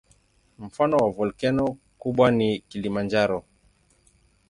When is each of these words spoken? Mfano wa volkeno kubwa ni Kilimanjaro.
Mfano 0.59 0.97
wa 0.97 1.09
volkeno 1.11 1.77
kubwa 1.99 2.31
ni 2.31 2.59
Kilimanjaro. 2.59 3.43